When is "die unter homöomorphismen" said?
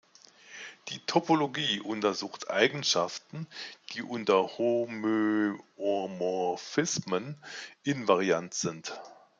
3.93-7.37